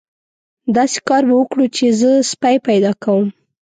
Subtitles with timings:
[0.75, 3.25] داسې کار به وکړو چې زه سپی پیدا کوم.